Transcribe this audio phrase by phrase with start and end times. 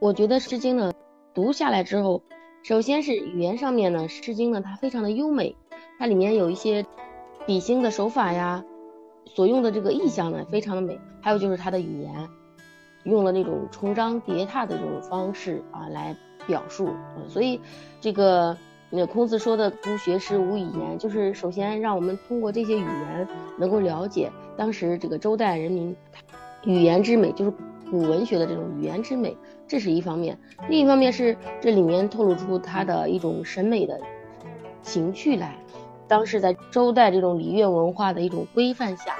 [0.00, 0.94] 我觉得《诗经》呢，
[1.34, 2.22] 读下来之后，
[2.62, 5.54] 首先是语言上面呢，《诗经》呢它非常的优美，
[5.98, 6.86] 它里面有一些
[7.46, 8.64] 比兴的手法呀，
[9.26, 12.28] 所用的这个意象呢非常的美，还有就是它的语言，
[13.04, 16.88] 用了那种重章叠拓的这种方式啊来表述，
[17.28, 17.60] 所以
[18.00, 18.56] 这个
[18.88, 23.28] 那孔子说的“不学诗，无以言”，就是首先让我们通过这些语言
[23.58, 25.94] 能够了解当时这个周代人民
[26.64, 27.52] 语言之美，就是
[27.90, 29.36] 古文学的这种语言之美。
[29.70, 30.36] 这是一方面，
[30.68, 34.00] 另一方面是这里面透露出他的一种审美的
[34.82, 35.56] 情趣来。
[36.08, 39.14] 当时在周代这种礼乐文化的一种规范下，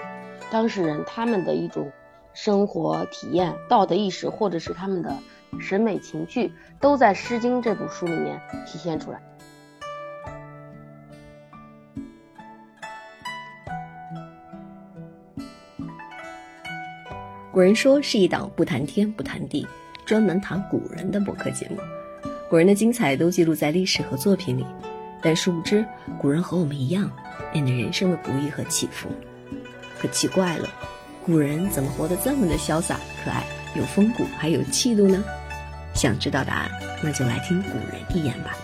[0.51, 1.89] 当事人他们的一种
[2.35, 5.17] 生活体验、道德意识，或者是他们的
[5.61, 9.23] 审美情趣，都在《诗经》这部书里面体现出来。
[17.53, 19.65] 古人说是一档不谈天不谈地。
[20.11, 21.77] 专门谈古人的博客节目，
[22.49, 24.67] 古人的精彩都记录在历史和作品里，
[25.23, 25.87] 但殊不知，
[26.19, 27.09] 古人和我们一样，
[27.53, 29.09] 面对人生的不易和起伏。
[30.01, 30.69] 可奇怪了，
[31.25, 33.45] 古人怎么活得这么的潇洒可爱，
[33.77, 35.23] 有风骨还有气度呢？
[35.95, 36.69] 想知道答案，
[37.05, 38.57] 那就来听古人一言吧。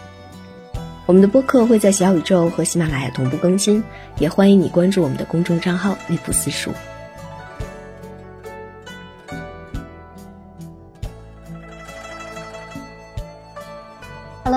[1.06, 3.80] 我们的播客会在小宇宙和喜马拉雅同步更新，
[4.18, 6.72] 也欢迎你关注我们的公众账号“内部私塾”。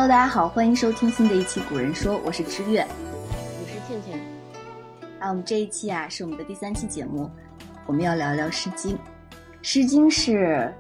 [0.09, 2.83] 大家好，欢迎收听新的一期《古人说》，我是知月，
[3.29, 4.19] 我是倩倩。
[5.19, 7.29] 啊，我们这一期啊是我们的第三期节目，
[7.85, 8.95] 我们要聊聊《诗经》。
[9.61, 10.73] 《诗经》是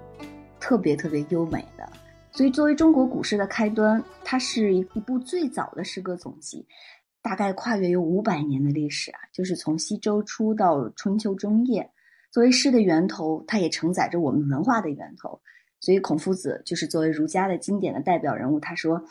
[0.59, 1.87] 特别特别优美的，
[2.31, 6.65] 所以作为中国古诗的开端，它是一部最早的诗歌总集，
[7.21, 11.87] 大概跨越有五百年的历史啊，就是从西周初到春秋中叶。
[12.31, 15.39] 作为诗的源头，它也承载着我们文化的源头。
[15.79, 19.01] 所以孔夫子就是作为儒家的经典的代表人物，他说：“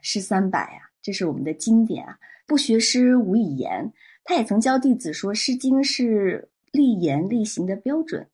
[0.00, 3.92] 诗三百啊，这是我们的经典啊，不学诗无以言。”
[4.24, 8.26] 他也曾教弟子说，《诗经》是立言立行的标准，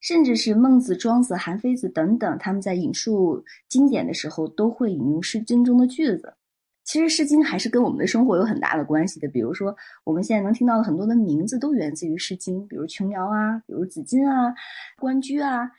[0.00, 6.34] 甚至是孟子、庄子、韩非子等等，他们在引述经典的时候都会引用《诗经》中的句子。
[6.82, 9.28] 其实，《诗经》还是跟我们的生活有很大的关系的。
[9.28, 14.52] 比如说，我们现在能听到的很多的名字都源自于《诗经》，比如琼瑶啊，比如紫金啊，
[14.98, 15.70] 关雎啊。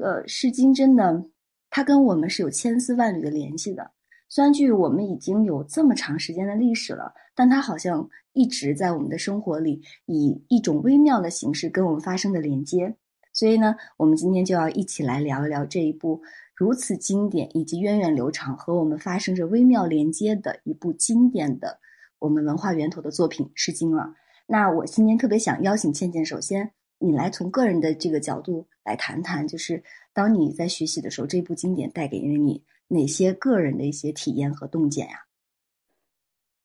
[0.00, 1.24] 呃，《诗经》真的，
[1.70, 3.92] 它跟我们是有千丝万缕的联系的。
[4.28, 12.96] 虽然距我们已经有这么长时间的历史了，但它好像一直在我们的生活里，以一种微妙的形式跟我们发生的连接。
[13.32, 16.20] 所以呢，我们今天就要一起来聊一聊这一部
[16.56, 21.78] 如此经典以及源远流长和我们发生着微妙连接的一部经典的
[22.18, 24.14] 我们文化源头的作品《诗经》了。
[24.46, 26.72] 那我今天特别想邀请倩倩，首先。
[26.98, 29.82] 你来从个人的这个角度来谈谈，就是
[30.12, 35.26] 当你在学习的时候，这部经典带给了你哪些个人的一些体验和洞见呀？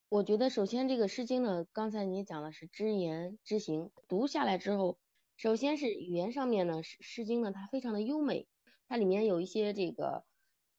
[0.08, 4.98] 我觉得首先这个《诗经》呢，刚才你讲的是知言知行，读下来之后，
[5.36, 8.48] 首先是语言上面呢，《诗诗经》呢它非常的优美，
[8.88, 10.24] 它里面有一些这个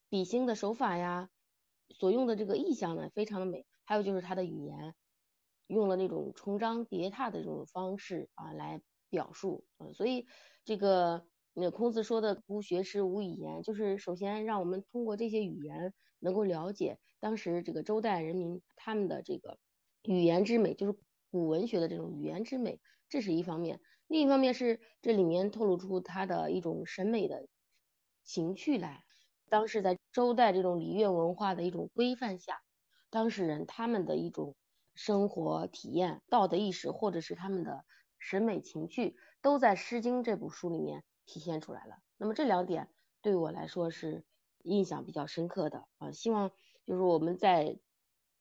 [0.09, 1.29] 比兴的手法呀，
[1.91, 4.95] 所用的这个意象呢非常的美，还有就是它的语言
[5.67, 8.81] 用了那种重章叠拓的这种方式啊来。
[9.11, 10.27] 表述，嗯，所以
[10.65, 19.59] 这个那孔子说的“不学诗，无以言”，就是首先让我们通过这些语言能够了解当时这个周代人民他们的这个
[20.05, 20.97] 语言之美，就是
[21.31, 23.81] 古文学的这种语言之美，这是一方面。
[24.07, 27.49] 另一方面是这里面透露出他的一种审美的
[28.23, 29.05] 情趣来。
[29.49, 32.61] 当时在周代这种礼乐文化的一种规范下，
[33.11, 34.57] 当事人他们的一种
[34.95, 37.85] 生活体验、道德意识，或者是他们的。
[38.21, 41.97] 审美情趣都在《诗经》这部书里面体现出来了。
[42.19, 42.89] 那么这两点
[43.23, 44.23] 对我来说是
[44.63, 46.13] 印象比较深刻的啊。
[46.13, 46.53] 希望
[46.85, 47.79] 就是我们在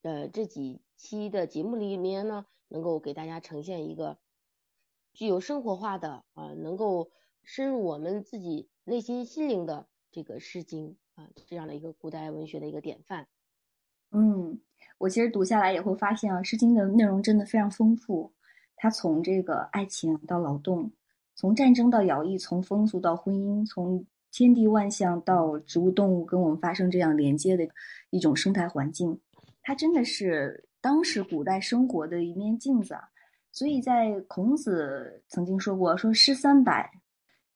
[0.03, 4.19] 呃这几期的节目里面呢，能够给大家呈现一个
[5.13, 7.09] 具有生活化的啊，能够
[7.41, 13.27] 深入我们自己内心心灵的这个《诗经》啊这样的一个古代文学的一个典范。
[14.11, 14.59] 嗯，
[14.97, 18.33] 我其实读下来也会发现啊，《诗经》的内容真的非常丰富。
[18.81, 20.89] 他从这个爱情到劳动，
[21.35, 27.67] 从战争到徭役，从风俗到婚姻，从天地万象到植物动物跟我们发生这样连接的
[28.09, 29.19] 一种生态环境，
[29.61, 33.01] 它真的是当时古代生活的一面镜子啊！
[33.51, 36.89] 所以在孔子曾经说过：“说诗三百，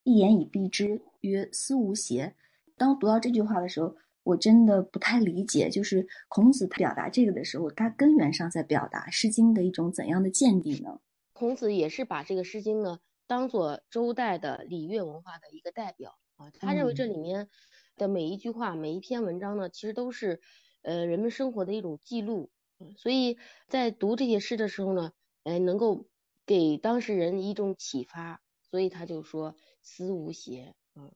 [0.04, 2.36] 一言以蔽之，曰思无邪。”
[2.76, 11.00] 当读到这句话的时候，我真的不太理解，就是孔子他表达这个的时候，他根源上在表达《诗经》的一种怎样的见地呢？
[11.34, 17.50] 孔子也是把这个《诗经》呢当做周代的礼乐文化的一个代表啊，他认为这里面
[17.96, 20.42] 的每一句话、每一篇文章呢，其实都是
[20.84, 22.52] 呃人们生活的一种记录。
[22.98, 23.38] 所以
[23.68, 25.12] 在读这些诗的时候呢，
[25.44, 26.08] 哎，能够
[26.46, 28.42] 给当事人一种启发。
[28.70, 31.12] 所以他就说思无邪，嗯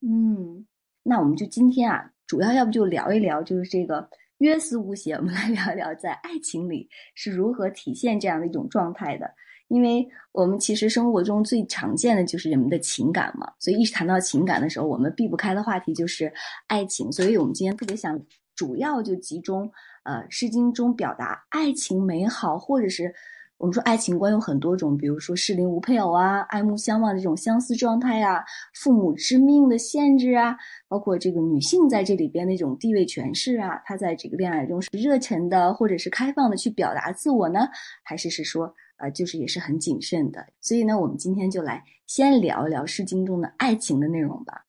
[0.00, 0.68] 嗯，
[1.02, 4.08] 那我们就今天啊，主要要不就聊一聊，就是这个
[4.42, 9.30] 约思无邪，我们来聊一聊在爱情里是如何体现这样的一种状态的。
[9.68, 16.30] 因为我们其实生活中最常见的就是人们的情感嘛，所以一谈到情感的时候，我们避不开的话题就是
[16.66, 17.10] 爱情。
[17.12, 18.20] 所以我们今天特别想
[18.56, 19.70] 主要就集中，
[20.02, 23.14] 呃，《诗经》中表达爱情美好，或者是
[23.62, 28.44] 我们说爱情观有很多种，比如说适龄无配偶啊，爱慕相望的这种相思状态啊，
[28.74, 30.56] 父母之命的限制啊，
[30.88, 37.68] 包括这个女性在这里边那种地位诠释啊，她在这个恋爱中是热忱的，或者是开放的去表达自我呢，
[38.02, 38.74] 还是是说？
[38.96, 44.64] 呃，就是也是很谨慎的，所以呢，我们今天就来先聊一聊《诗经》中的爱情的内容吧。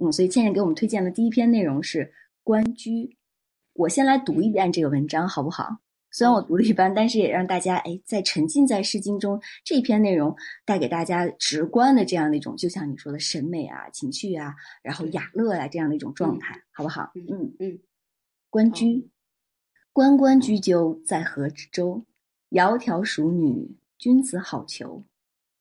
[0.00, 2.04] 嗯，所以倩倩给我们推荐的第一篇内容是
[2.44, 3.08] 《关雎》，
[3.72, 5.78] 我先来读一遍这个文章，好不好？
[6.16, 10.34] 虽然我读的一般，但是也让大家哎，在沉浸在《诗经》中这篇内容
[10.64, 17.12] 带给大家直观的这样的一种，就像你说的审美啊、情趣啊，然后雅乐啊这样的一种状态，好不好？
[17.16, 17.72] 嗯嗯，
[18.48, 19.02] 《关雎》，
[19.92, 22.02] 关关雎鸠，在河之洲。
[22.48, 25.02] 窈窕淑女，君子好逑。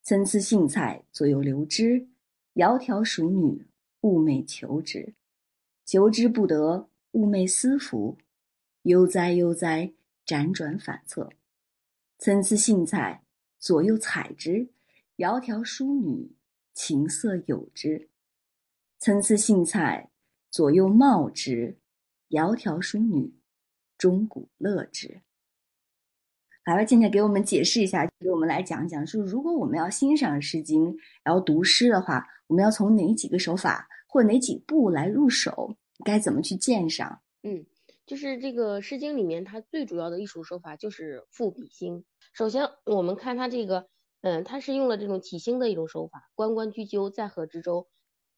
[0.04, 2.08] 参差荇菜，左右流之。
[2.54, 3.68] 窈窕淑女，
[4.00, 5.14] 寤寐求之。
[5.84, 8.18] 求之不得，寤寐思服。
[8.84, 9.92] 悠哉悠哉，
[10.26, 11.30] 辗转反侧。
[12.18, 13.24] 参差荇菜，
[13.60, 14.70] 左右采之。
[15.18, 16.36] 窈窕淑女，
[16.74, 18.10] 琴瑟友之。
[19.00, 20.10] 参差荇菜，
[20.50, 21.78] 左右芼之。
[22.30, 23.34] 窈窕淑女，
[23.98, 25.22] 钟鼓乐之。
[26.66, 30.92] 来吧，倩倩给我们解释一下，给我们来讲讲，说如果我们要欣赏《诗经》，
[31.24, 35.78] 然后读诗的话，我们要从哪几个手法或哪几步来入手？
[36.04, 37.22] 该怎么去鉴赏？
[37.44, 37.64] 嗯，
[38.06, 42.06] 就是这个《诗经》里面，它最主要的艺术手法就是赋比兴。
[42.34, 43.88] 首先，我们看它这个，
[44.22, 47.88] 嗯，它是用了这种起兴的一种手法，“关关雎鸠，在河之洲”，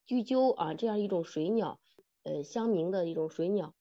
[0.07, 1.79] 雎鸠啊，这样一种水鸟，
[2.23, 3.73] 呃，相鸣的一种水鸟，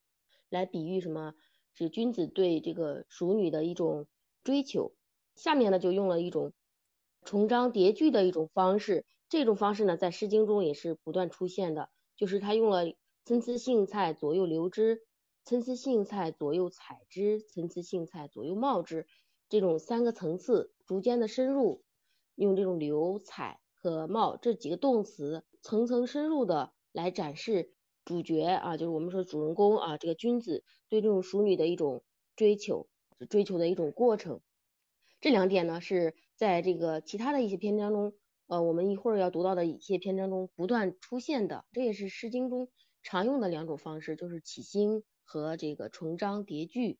[0.51, 1.35] 来比喻什么？
[1.75, 4.07] 是君子对这个淑女的一种。
[4.45, 4.95] 追求，
[5.35, 6.53] 下面呢就用了一种
[7.25, 12.85] 重章叠句的一种方式，这种方式呢在《诗经》中也是不断出现的，就是他用了
[13.25, 15.01] 参差荇菜左右流之，
[15.47, 19.07] 参差荇菜左右采之，参差荇菜左右芼之
[19.49, 21.85] 这种三个层次逐渐的深入，
[22.35, 27.73] 用这种流、采和芼这几个动词层层深入的来展示
[28.05, 32.03] 主角啊，就是我们说主人公啊，这个君子对这种淑女的一种
[32.35, 32.89] 追求。
[33.31, 34.43] 追求的一种过程，
[35.23, 38.13] 这两点呢是在这个其他的一些篇章中，
[38.47, 42.69] 呃，我们一会儿要读到的一些篇章中不断出现的，这也是《诗经》中
[43.03, 46.99] 常用的两种方式，就是起兴和这个重章叠句。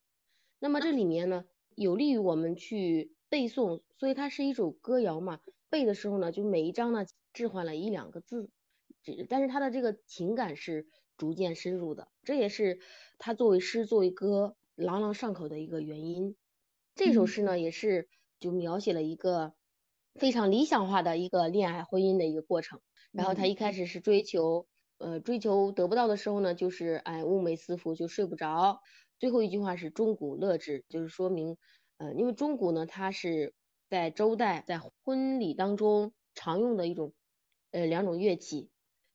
[0.59, 5.39] 那么这里面呢，有利于我们去背诵，所以它是一首歌谣嘛。
[5.69, 8.51] 背的时候呢，就每一章呢置换了一两个字，
[9.01, 10.87] 只但是它的这个情感是
[11.17, 12.79] 逐渐深入的，这也是
[13.17, 14.55] 它作为诗作为歌。
[14.75, 16.35] 朗朗上口的一个原因，
[16.93, 18.07] 这首诗呢也是
[18.39, 19.55] 就描写了一个
[20.13, 22.79] 非常理想化的一个恋爱婚姻的一个过程。
[23.11, 28.81] 然后他一开始是追求，呃，追求得不到的时候呢，就是哎寤寐思服就睡不着。
[29.19, 31.57] 最后一句话是钟鼓乐之，就是说明，
[31.97, 33.53] 呃，因为钟鼓呢，它是
[33.89, 37.13] 在周代在婚礼当中常用的一种
[37.71, 38.69] 呃两种乐器，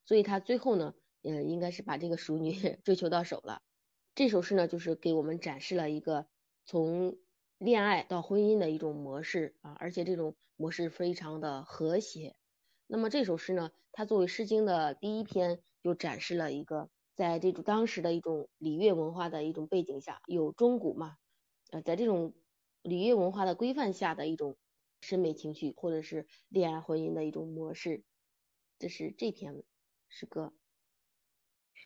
[0.05, 2.51] 所以他最后呢，嗯，应该是把这个淑女
[2.83, 3.61] 追求到手了。
[4.15, 6.27] 这首诗呢，就是给我们展示了一个
[6.65, 7.17] 从
[7.57, 12.35] 恋爱到婚姻的一种模式啊，而且这种模式非常的和谐。
[12.93, 21.15] 那么这首诗呢，它作为《诗经》的第一篇，就展示了一个在这种当时的一种礼乐文化的一种背景下，有钟鼓嘛，
[21.71, 22.35] 呃，在这种
[22.83, 24.55] 礼乐文化的规范下的一种
[25.01, 28.03] 审美情趣，或者是恋爱婚姻的一种模式。
[28.77, 29.63] 这是这篇
[30.07, 30.53] 诗歌。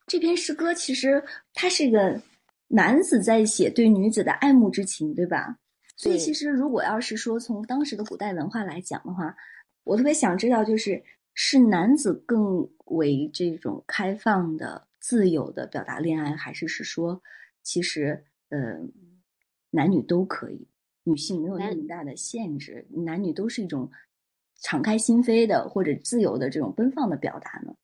[0.08, 1.24] 这篇诗歌其实
[1.54, 2.22] 它是一个
[2.68, 5.58] 男子在写对女子的爱慕之情，对吧？
[5.96, 9.36] 所以其实如果要是说从当时的古代文化来讲的话，
[9.88, 11.01] 我特别想知道，就是
[11.34, 17.22] 是男子更为这种开放的、自由的表达恋爱，还是是说
[17.63, 18.79] 其实呃
[19.72, 20.67] 男女都可以，
[21.03, 23.89] 女性没有那么大的限制，男女都是一种
[24.62, 27.75] 敞开心扉的或者自由的这种奔放的表达呢？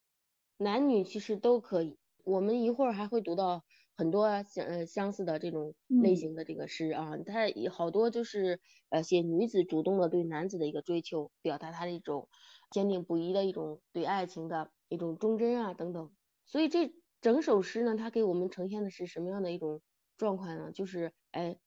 [0.58, 1.98] 男女其实都可以。
[2.24, 3.64] 我们一会儿还会读到
[3.96, 8.60] 很多相呃相似的这种类型的这个诗啊，它好多就是
[8.90, 12.28] 呃写女子主动的对男子的一个追求，表达她的一种
[12.72, 16.12] 坚定不移的一种对爱情的一种忠贞啊等等。
[16.46, 19.82] 所以这整首诗呢，它给我们呈现的是什么样的一种
[20.18, 20.72] 状况呢？
[20.72, 21.58] 就是哎，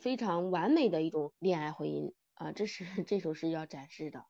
[0.00, 4.24] 非常完美的一种恋爱婚姻啊，这是 这首诗要展示的。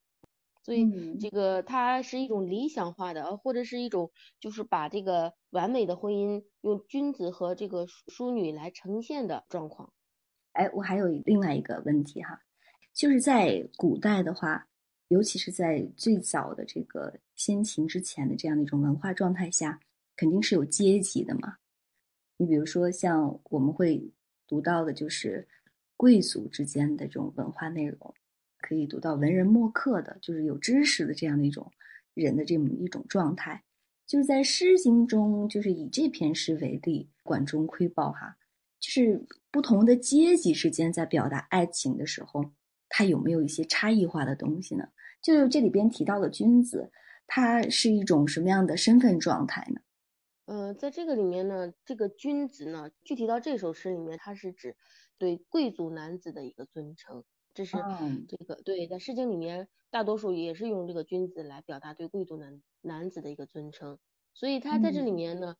[0.64, 9.92] 所以这个它是一种理想化的，或者是一种就是把这个完美的婚姻用君子和这个淑女来呈现的状况。
[10.52, 12.40] 哎，我还有另外一个问题哈，
[12.94, 14.66] 就是在古代的话，
[15.08, 19.78] 尤其是在最早的这个先秦之前的这样的一种文化状态下，
[20.16, 21.58] 肯定是有阶级的嘛。
[22.38, 24.10] 你比如说像我们会
[24.46, 25.46] 读到的，就是
[25.96, 28.14] 贵族之间的这种文化内容。
[28.66, 31.70] 可以读到文人墨客的，就是有知识的这样的一种
[32.14, 33.62] 人的这么一种状态，
[34.06, 38.38] 就是在《诗经》中，就是以这篇诗为例，管中窥豹哈，
[38.80, 42.52] 就是不同的阶级之间在表达爱情的时候，
[42.88, 44.88] 它有没有一些差异化的东西呢？
[45.20, 46.90] 就这里边提到的君子，
[47.26, 49.80] 他是一种什么样的身份状态呢？
[50.46, 54.76] 呃，在这个里面呢，这个君子呢，具体到这首诗里面，它是指
[55.16, 57.24] 对贵族男子的一个尊称。
[57.54, 57.76] 这是
[58.28, 63.96] 这个对，在《诗经》里面，大多数也是用这个君子来表达对贵族男男子的一个尊称，
[64.34, 65.56] 所以他在这里面呢，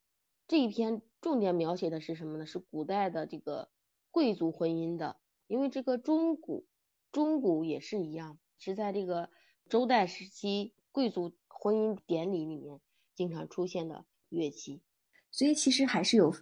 [0.48, 2.46] 这一篇重点描写的是什么呢？
[2.46, 3.70] 是古代的这个
[4.10, 6.66] 贵族婚姻的，因为这个中古
[7.12, 9.30] 中古也是一样，是在这个
[9.68, 12.80] 周代时期贵族婚姻典礼里面
[13.14, 14.82] 经常出现的乐器，
[15.30, 16.34] 所以其实还是有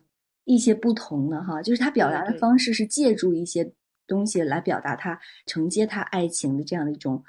[0.45, 3.75] 一些不同的哈，就是他表达的方式是借助一些。
[4.07, 7.23] 东西来表达他承接他爱情的这样的一种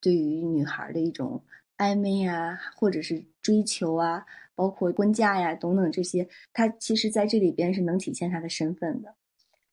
[0.00, 1.42] 对于女孩的一种
[1.78, 9.14] 暧昧啊，或者是追求啊，包括婚嫁呀等等这些，他其实在这里边是能体现他的身份的。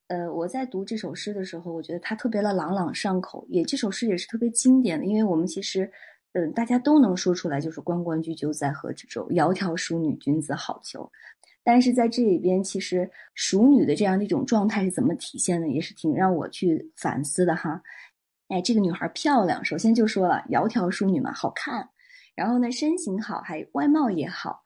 [0.07, 5.89] 呃，我在读这首诗的时候，我觉得他特别的朗朗上口，也这首诗也是特别经典的，因为我们其实
[6.33, 11.10] 嗯大家都能说出来，就是“关关雎鸠，在河之洲，窈窕淑女，君子好逑”。
[11.63, 17.82] 但是在这里边，其实熟女的这样的一种状态是怎么体现的，也是挺让我去反思的哈。
[18.50, 21.89] 哎，这个女孩漂亮，首先就说了窈窕淑女嘛，好看。
[22.36, 24.62] 然后呢，身形好，还外貌也好，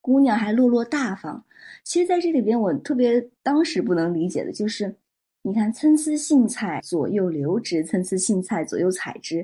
[0.00, 1.44] 姑娘还落落大方。
[1.84, 4.94] 其实，在这里边，我特别当时不能理解的就是，
[5.42, 9.42] 你看，参差荇菜，左右流之；参差荇菜，左右采之；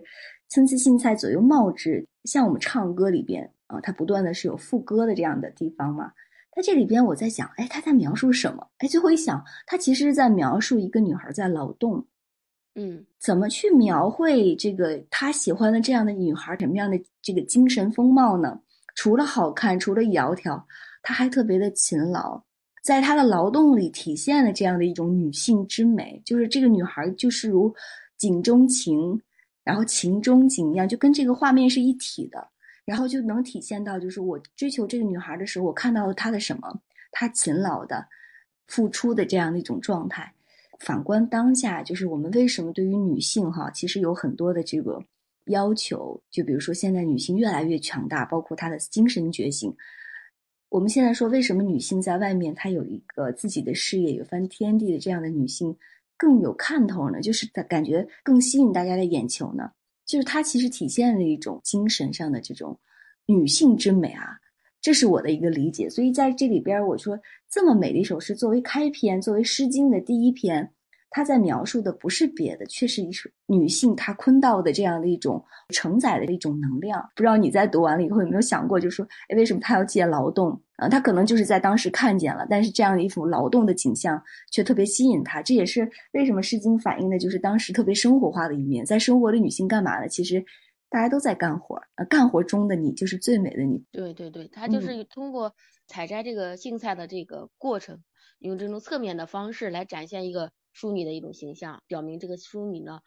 [0.49, 2.07] 参差荇菜，左右芼之。
[2.25, 6.12] 像我们唱歌里边啊，它不断的是有副歌的这样的地方嘛。
[6.59, 8.67] 在这里边，我在想，哎，他在描述什么？
[8.79, 12.05] 哎，最后一想，他其实是在描述一个女孩在劳动，
[12.75, 18.59] 嗯，怎么去描绘这个他喜欢的这样的女孩什么样的这个精神风貌呢？
[18.97, 20.61] 除了好看，除了窈窕，
[21.00, 22.43] 她还特别的勤劳，
[22.83, 27.73] 在她的劳动里体现了这样的一种女性之美，就是这个女孩就是如
[28.17, 29.17] 景中情，
[29.62, 32.49] 然后情中景一样，就跟这个画面是一体的。
[32.88, 36.80] 然后就能体现到，就是我追求这个女孩的时候，我看到了她的什么？
[37.12, 38.09] 她勤劳的、
[38.66, 40.33] 付出的这样的一种状态。
[40.78, 45.04] 反观当下，就是我们为什么对于女性哈，其实有很多的这个
[45.49, 46.18] 要求。
[46.30, 49.71] 就比如说，现在女性越来越强大，包括她的精神觉醒。
[50.71, 55.76] 我们现在说，为什么女性在外面她有一个自己的事业，有番天地的这样的女性
[56.16, 57.21] 更有看头呢？
[57.21, 59.71] 就是感觉更吸引大家的眼球呢？
[60.09, 62.77] 就是它其实体现了一种精神上的这种
[63.27, 64.38] 女性之美啊，
[64.81, 65.88] 这是我的一个理解。
[65.88, 67.17] 所以在这里边，我说
[67.49, 70.73] 这么美的一首诗作为开篇，作为《诗经》的第一篇。
[71.11, 77.00] 他在描述的不是别的，却是一首女性她坤道的这样的一种承载的一种能量。
[77.17, 80.61] 不知道你在读完了以后有没有想过，就是说，哎，为什么她要借劳动？
[80.77, 84.23] 啊，她可能就是在当时看见了，但是这样的一幅劳动的景象
[84.53, 85.41] 却特别吸引他。
[85.41, 88.85] 这也是为什么《诗经》反映的就是当时特别生活化的一面。
[88.85, 90.09] 在生活的女性干嘛呢？
[90.09, 90.45] 其实
[90.91, 93.83] 大家都在干活，呃，干活中的你就是最美的你。
[93.91, 95.53] 对对对，他就是通过
[95.87, 97.99] 采摘这个荇菜的这个过程，
[98.41, 100.50] 用这种侧面的方式来展现一个。
[100.78, 103.00] 淑女的一种形象，表明这个淑女呢，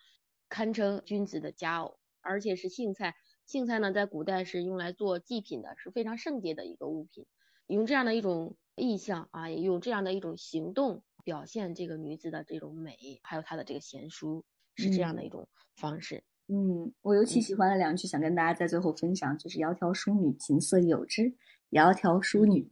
[0.49, 3.15] 堪称君子的佳偶，而且是荇菜。
[3.45, 7.25] 荇菜呢，在古代是用来做祭品的，是非常圣洁的一个物品。
[7.67, 14.43] 用这样的一种意象啊，也用这样的一种行动表现这个女子的这种美，还有她的这个贤淑，
[14.75, 15.47] 是这样的一种
[15.77, 16.25] 方式。
[16.47, 21.37] 嗯，我尤其喜欢的两句，想跟大家在最后分享，就是“窈窕淑女，琴瑟友之；
[21.69, 22.69] 窈窕淑女，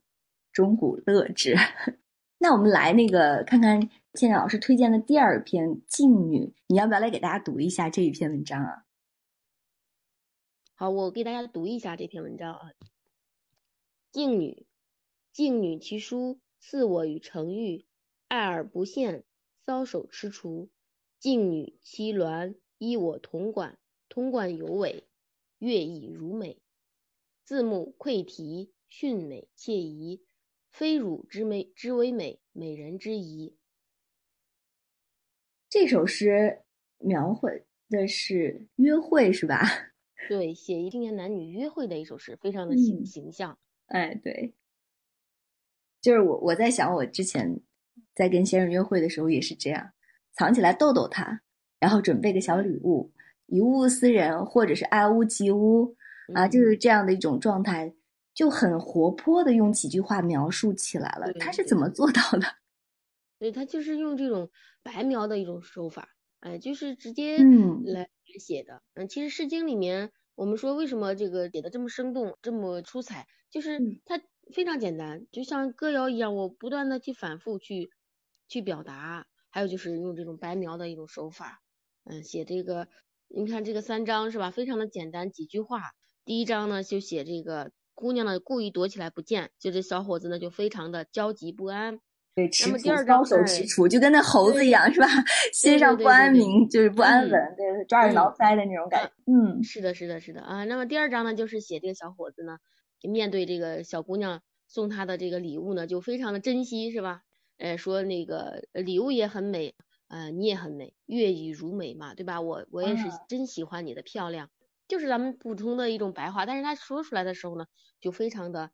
[0.51, 1.55] 钟鼓乐之。”
[2.41, 3.89] 那我们来那个看看。
[4.15, 8.85] 现在老师推荐的第二篇《静女》，你要不要来给大家读一下这一篇文章啊？
[10.73, 12.71] 好，我给大家读一下这篇文章啊。
[14.11, 14.51] 《静女》，
[15.31, 17.85] 静女其姝似我与程昱，
[18.29, 19.21] 爱而不羡，
[19.63, 20.69] 搔首踟蹰。
[21.19, 23.77] 静女其鸾依我同管，
[24.09, 25.07] 通贯有尾，
[25.59, 26.59] 乐亦如美。
[27.43, 30.23] 字幕窥题，训美惬仪，
[30.71, 33.55] 非汝之美之为美，美人之仪。
[35.69, 36.61] 这首诗
[36.97, 39.63] 描绘的是约会，是吧？
[40.27, 43.57] 对，写一青年男女约会的一首诗，非常的形嗯形象。
[43.87, 44.53] 哎，对，
[46.01, 47.61] 就是我我在想，我之前
[48.13, 49.91] 在跟先生约会的时候也是这样，
[50.33, 51.41] 藏起来逗逗他，
[51.79, 53.11] 然后准备个小礼物，
[53.47, 55.95] 一物思人，或者是爱屋及乌
[56.35, 57.93] 啊，嗯就是这样的一种状态，
[58.39, 61.33] 就很活泼的用几句话描述起来了。
[61.33, 62.47] 他是怎么做到的？
[63.37, 64.49] 对，他就是用这种
[64.81, 66.07] 白描的一种手法，
[66.39, 68.81] 哎，就是直接嗯来来写的。
[68.93, 74.21] 嗯，其实《诗经》里面，我们说为什么这个写的这么生动，这么出彩，就是嗯它
[74.53, 77.91] 非常简单，就像歌谣一样，我不断的去反复去
[78.47, 81.59] 去表达，还有就是用这种白描的一种手法，
[82.05, 82.87] 嗯，写这个，
[83.27, 85.91] 你看这个三章是吧，非常的简单，几句话。
[86.23, 91.99] 第一章呢就写这个姑娘呢故意躲起来不见，就这小伙子呢就非常的焦急不安。
[92.33, 95.07] 对，那么第二章搔首哎踟蹰，就跟那猴子一样，是吧？
[95.53, 99.11] 心上不安宁，就是不安嗯稳，对，抓耳挠嗯腮的那种感觉。
[99.25, 100.63] 嗯是的，是的，是的啊。
[100.63, 102.59] 那么第二章呢，就是写这个小伙子呢，
[103.01, 107.23] 面对这个小姑娘送他的这个礼物呢，就非常的珍惜，是吧？
[107.57, 109.75] 呃，说那个呃礼物也很美，
[110.07, 112.39] 呃，你也很美，月与如美嘛，对吧？
[112.39, 114.49] 我我也是啊真喜欢你的漂亮，
[114.89, 117.67] 就是咱们普通的一种白话，但是他说出来的时候呢，
[118.01, 118.71] 就非常的，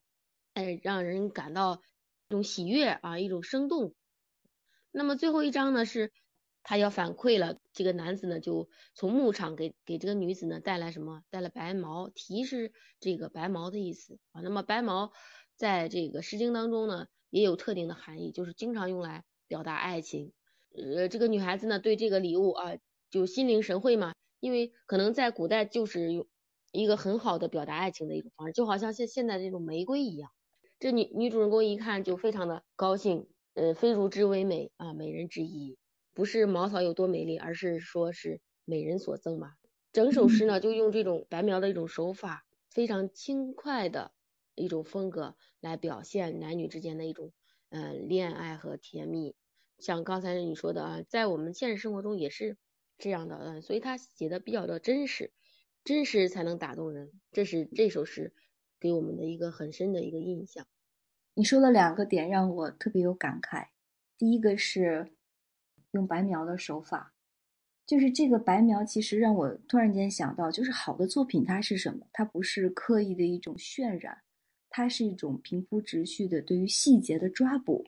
[0.54, 1.82] 呃，让人感到
[2.30, 3.94] 一种喜悦啊，一种生动。
[4.92, 6.14] 那么最后一章呢是
[6.64, 11.22] 他要反馈了，这个男子呢就从牧场给给这个女子呢带来什么？
[11.30, 14.40] 带了白毛，提是这个白毛的意思啊。
[14.42, 15.12] 那么白毛
[15.58, 20.32] 在这个《诗经》当中呢也有特定的含义，就是经常用来表达爱情。
[20.74, 22.78] 呃，这个女孩子呢对这个礼物啊
[23.10, 24.14] 就心领神会嘛，
[24.46, 26.28] 因为可能在古代就是用
[26.72, 30.30] 一个很好的表达爱情的一种方式，就好像现现在这种玫瑰一样。
[30.78, 35.80] 这女女主人公一看就非常的高兴，呃，非如之为美啊，美人之一，
[36.14, 39.54] 不是茅草有多美丽，而是说是美人所赠嘛。
[39.92, 44.12] 整首诗呢，就用这种白描的一种手法，非常轻快的
[44.54, 47.34] 一种风格来表现男女之间的一种
[47.70, 49.34] 呃恋爱和甜蜜。
[49.80, 52.58] 像刚才你说的啊，在我们现实生活中也是
[52.98, 55.32] 这样的，嗯，所以他写的比较的真实，
[55.84, 58.34] 真实才能打动人，这是这首诗
[58.80, 60.66] 给我们的一个很深的一个印象。
[61.34, 63.68] 你说了两个点让我特别有感慨，
[64.18, 65.12] 第一个是
[65.92, 67.14] 用白描的手法，
[67.86, 72.08] 就是这个白描其实让我突然间想到，就是好的作品它是什么？
[72.14, 74.18] 它不是刻意的一种渲染，
[74.70, 77.86] 它是一种平铺直叙的对于细节的抓捕。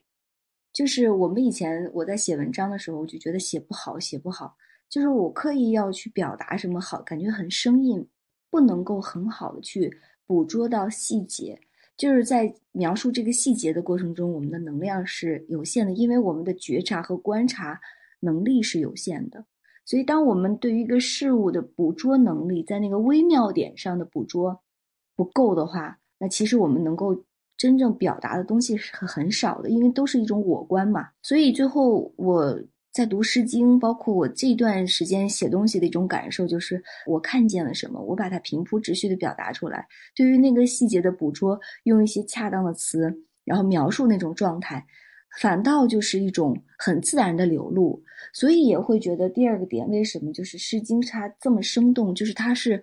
[0.70, 4.56] 就是我们以前我在写文章的时候，我就觉得写不好，写不好，
[4.88, 8.06] 就是我刻意要去表达什么好，感觉很生硬，
[8.50, 9.94] 不能够很好的去
[10.26, 11.60] 捕捉到细节。
[11.96, 17.80] 就是在描述这个细节的过程中，我们的能量是有限的，因为我们的觉察和观察
[18.20, 19.44] 能力是有限的。
[19.84, 24.60] 所以，当我们对于一个事物的捕捉能力在那个微妙点上的捕捉
[25.16, 27.24] 不够的话，那其实我们能够
[27.56, 31.08] 真正表达的东西是很少的，因为都是一种我观嘛。
[31.22, 32.56] 所以最后我
[32.98, 39.86] 在读《诗经》，包括我这段时间写东西的一种感受，就是我看见了什么，我把它平铺直叙的表达出来。
[40.16, 44.84] 对于那个细节的捕捉，用一些恰当的词，然后描述那种状态，
[45.40, 48.02] 反倒就是一种很自然的流露。
[48.32, 52.82] 所以也会觉得第二个点，为什么就是《诗经》它这么生动，就是它是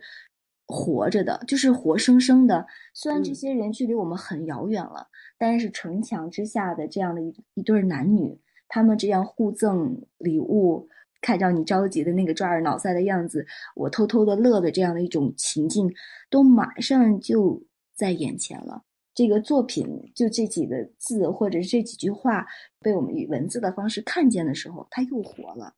[0.65, 2.65] 活着的，就是活生生的。
[2.93, 5.05] 虽然这嗯些人距离我们很遥远了，
[5.37, 10.87] 但是城墙之下的这样的一一对男女，他们这样互赠礼物。
[11.21, 13.43] 看到你着急的那个抓耳挠腮的样子，
[13.75, 15.91] 我偷偷的乐的这样的一种情境，
[16.29, 17.59] 都马上就
[17.95, 18.83] 在眼前了。
[19.15, 22.45] 这个作品就这几个字或者是这几句话
[22.79, 25.73] 被我们以文字的方式看见的时候，它又活了。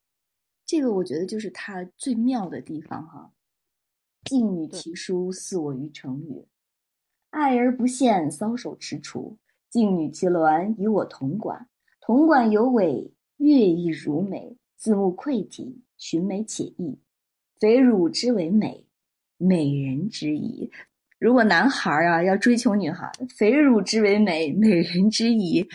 [0.66, 3.32] 这个我觉得就是它最妙的地方哈。
[4.26, 6.46] 静女其书，似我于成语。
[7.30, 9.38] 爱而不见，搔首踟蹰。
[9.70, 11.70] 静女其鸾，与我同管。
[12.08, 14.56] 同管有尾，乐亦如美。
[14.78, 16.98] 自慕愧体，寻美且异。
[17.60, 18.86] 非汝之为美，
[19.36, 20.72] 美人之仪。
[21.20, 25.68] 如果男孩啊要追求女孩，非汝之为美，美人之仪，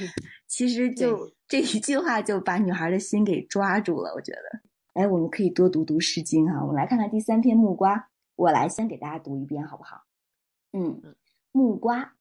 [0.47, 4.15] 其实就这一句话就把女孩的心给抓住了。
[4.15, 4.61] 我觉得，
[4.95, 6.63] 哎，我们可以多读读《诗经》哈。
[6.63, 7.99] 我们来看看第三篇《木瓜》，
[8.37, 10.03] 我来先给大家读一遍，好不好？
[10.73, 11.15] 嗯，
[11.51, 12.15] 木瓜，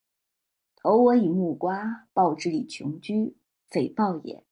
[0.76, 3.38] 投我以木瓜，报之以琼居，
[3.72, 4.44] 匪报也，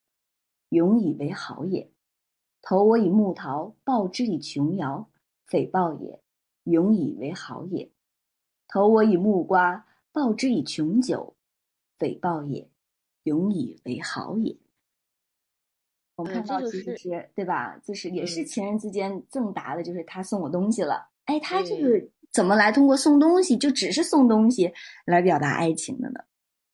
[0.70, 1.92] 永以为好也。
[2.62, 5.10] 投我以木桃，报之以琼瑶，
[5.46, 6.22] 匪报也，
[6.64, 7.92] 永以为好也。
[8.68, 11.36] 投我以木瓜，报之以琼酒，
[11.98, 12.70] 匪报也，
[13.24, 14.58] 永以为好也。
[16.16, 17.78] 我们看到其实是对吧？
[17.84, 21.10] 就是也是嗯情人之间赠答的，就是他送我东西了。
[21.26, 24.74] 哎，他这个怎么来通过送东西，就只是送东西
[25.06, 26.20] 来表达爱情的呢？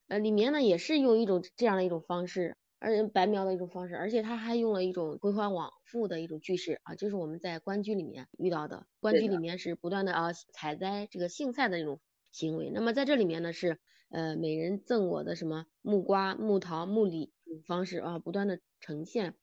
[0.08, 8.86] 呃，里面呢也是用一种这样的一种方式，而白描的一种方式，而且他还用了一种回环往复的一种句式啊，就是我们在关雎里面遇到的。
[9.00, 13.78] 关雎里面是不断的啊采摘这个荇菜的这种行为，那么在这里面呢是
[14.10, 17.32] 呃每人赠我的什么木瓜、木桃、木李
[17.66, 19.34] 方式啊，不断的呈现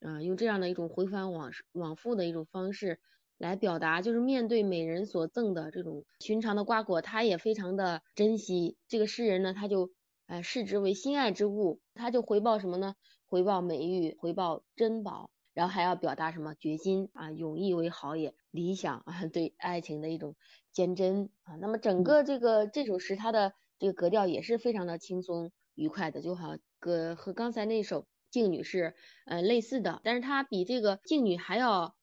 [0.00, 3.00] 啊，用这样的一种回环往往复的一种方式。
[3.38, 8.76] 来表达，就是面对美人所赠的这种寻常的瓜果，他也非常的珍惜。
[8.86, 9.90] 这个诗人呢，他就
[10.32, 12.94] 呃视之为心爱之物，他就回报什么呢？
[13.26, 20.34] 回报美玉，回报珍宝，然后还要表达什么决心啊，永义为好也，理想啊，对爱情的一种
[20.72, 21.56] 坚贞啊。
[21.56, 28.94] 那么整个这个这首诗，它的这个格调也是非常的轻松愉快的，就好跟和刚才那首《静女》是
[29.26, 31.94] 呃类似的，但是它比这个《静女》还要。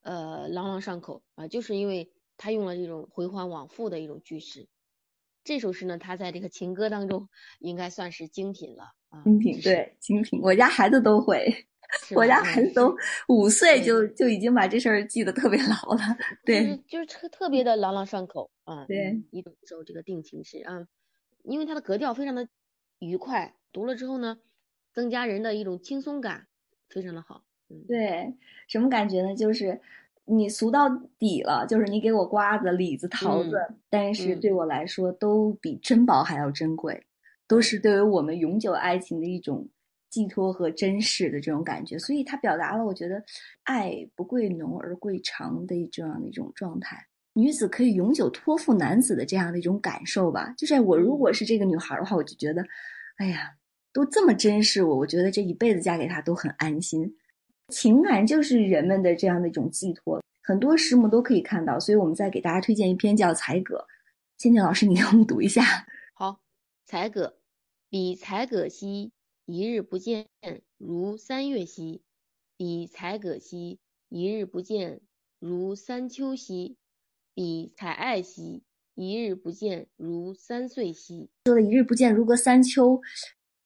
[0.00, 4.68] 呃，朗朗上口啊，就是因为他用了这种回环往复的一种句式。
[5.48, 7.26] 这首诗呢，它在这个情歌当中
[7.60, 9.22] 应该算是精品了啊。
[9.24, 11.66] 精品对精品，我家孩子都会，
[12.14, 12.94] 我家嗯孩子都
[13.28, 15.98] 五岁就就已经把这事儿记得特别牢了。
[16.44, 18.84] 就是对就是特特别的朗朗上口啊。
[18.84, 20.86] 对嗯一首这个定情诗啊，
[21.44, 22.46] 因为它的格调非常的
[22.98, 24.38] 愉快，读了之后呢，
[24.92, 26.46] 增加人的一种轻松感，
[26.90, 27.42] 非常的好。
[27.70, 28.34] 嗯，对，
[28.66, 29.34] 什么感觉呢？
[29.34, 29.80] 就是
[30.30, 30.88] 你俗到
[31.18, 37.02] 底了，就是你给我瓜子、李子、桃子，但是嗯对我来说都比珍宝还要珍贵，
[37.46, 39.66] 都是对于我们永久爱情的一种
[40.10, 41.98] 寄托和珍视的这种感觉。
[41.98, 43.22] 所以它表达了我觉得
[43.64, 46.98] 爱不贵浓而贵长的这样的一种状态。
[47.32, 52.64] 女子可以永久托付男子的这样的一种感受吧，就是我如果是这个女孩的话，我就觉得，
[53.16, 53.52] 哎呀，
[53.92, 57.14] 都这么珍视我，我觉得这一辈子嫁给他都很安心。
[57.68, 63.76] 情感就是人们的这样的一种寄托，很多诗目都可以看到，所以我们再给大家推荐一篇叫《采葛》，
[64.38, 65.62] 倩倩老师，你给我们读一下。
[66.14, 66.40] 好，
[66.84, 67.38] 采葛，
[67.90, 69.12] 彼采葛兮，
[69.44, 70.26] 一日不见，
[70.78, 72.00] 如三月兮；
[72.56, 73.78] 彼采葛兮，
[74.08, 75.00] 一日不见，
[75.38, 76.76] 如三秋兮；
[77.34, 78.62] 彼采艾兮，
[78.94, 81.28] 一日不见，如三岁兮。
[81.44, 83.00] 说的“一日不见，如隔三秋”，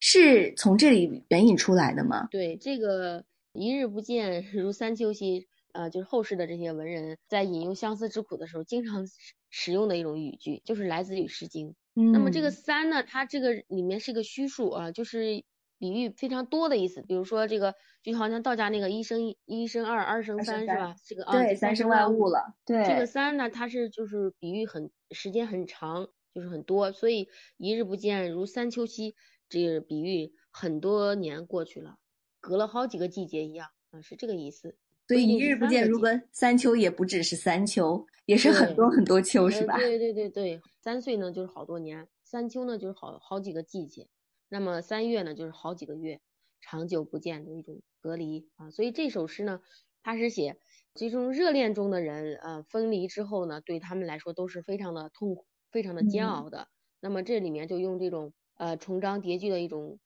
[0.00, 2.26] 是从这里援引出来的吗？
[2.30, 9.12] 对，这个一日不见， 如三秋兮，呃，就是后世的这些文人在引用相思之苦的时候，经常使
[9.50, 11.68] 使用的一种语句，就是来自于《诗经》。
[11.94, 15.44] 嗯，那么这个三呢，它这个里面是一个虚数啊，就是
[15.78, 17.02] 比喻非常多的意思。
[17.02, 20.96] 比如说这个，就好像道家那个一生一生二，二生三三是吧？
[21.04, 29.14] 这个啊，对三三生万万物了，对这个三呢，它是就是比喻很时间很长，就是很多，所以一日不见如三秋兮，
[29.50, 31.96] 这个比喻很多年过去了，
[32.42, 34.76] 隔了好几个季节一样啊，是这个意思。
[35.06, 39.74] 所以一日不见，如隔三秋，也不只是三秋，也是很多很多秋，是吧？
[39.74, 44.08] 呃对对对对，三岁呢就是好多年，三秋呢就是好好几个季节，
[44.48, 46.20] 那么三月呢就是好几个月，
[46.60, 48.70] 长久不见的一种隔离啊。
[48.70, 49.60] 所以这首诗呢，
[50.02, 50.56] 它是写
[50.94, 56.68] 这种热恋中的人，呃，分离之后呢，对他们来说都是非常的痛苦，非常的煎嗯熬的。
[57.00, 59.98] 那么这里面就用这种呃重章叠句的一种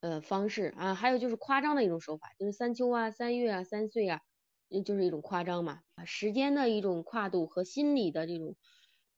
[0.00, 4.20] 呃方式啊，还有就是夸张的一种手法，就是三秋啊、三月啊、三岁啊，
[4.84, 8.56] 就是一种夸张嘛，啊，时间的一种跨度和心理的这种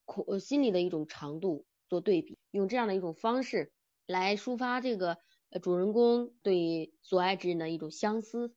[0.05, 3.73] 苦心理的一种长度做对比，用这样的一种方式
[4.07, 5.19] 来抒发这个
[5.63, 8.55] 主人公对所爱之人的一种相思，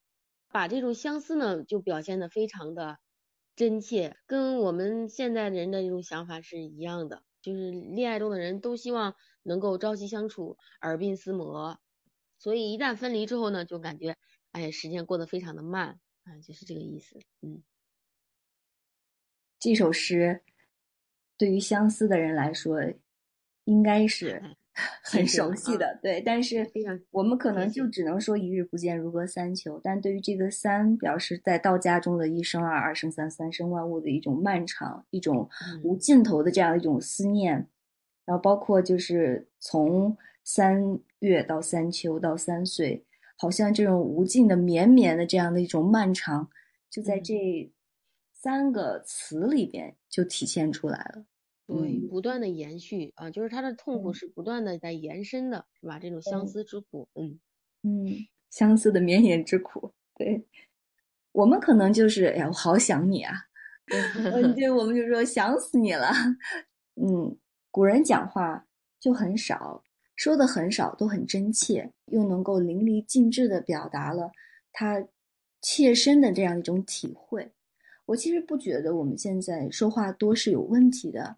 [0.49, 2.97] 把这种相思呢就表现的非常的
[3.55, 11.77] 真切，跟我们现在人的一种想法是一样的，就是恋爱中的人都希望能够朝夕相处，耳鬓厮磨，
[12.37, 14.15] 所以一旦分离之后呢，就感觉
[14.51, 17.61] 哎时间过得非常的慢啊，就是这个意思，嗯。
[19.57, 20.43] 这首诗
[21.37, 22.79] 对于相思的人来说，
[23.63, 24.55] 应该是
[25.01, 26.21] 很熟悉的，对。
[26.21, 26.71] 但是
[27.09, 29.81] 我们可能就只能说一日不见，如隔三秋。
[29.83, 37.67] 但对于这个三，表示在道家中的一生二，二生三，三生万物的一种漫长、一种嗯无尽头的这样一种思念。
[38.25, 43.03] 然后包括就是从三月到三秋到三岁，
[43.35, 46.49] 好像这种无尽的绵绵的这样的一种漫长，
[46.89, 47.71] 就在嗯这
[48.31, 51.25] 三个词里边就体现出来了。
[51.65, 55.97] 对，嗯不断的延续啊，就是他的痛苦嗯是不断的在延伸的，是吧？
[55.97, 57.39] 这种相嗯思之苦，嗯，
[57.81, 60.45] 嗯，相思的绵延之苦，对，
[61.31, 63.33] 我们可能就是，哎呀，我好想你啊，
[64.31, 66.11] 嗯，对，我们就说想死你了。
[67.01, 67.35] 嗯，
[67.71, 68.67] 古人讲话
[68.99, 69.83] 就很少，
[70.15, 74.31] 说的很少，都很真切，又能够淋漓尽致的表达了
[74.71, 75.05] 他
[75.61, 77.51] 切身的这样一种体会。
[78.05, 81.37] 我其实不觉得我们现在说话多是有问题的，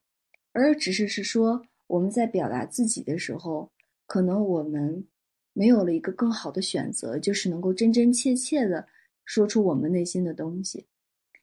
[0.52, 3.72] 而只是是说我们在表达自己的时候，
[4.06, 5.08] 可能我们
[5.54, 8.86] 没有了一个更好的选择，就是能够真真切切的
[9.24, 10.86] 说出我们内心的东西。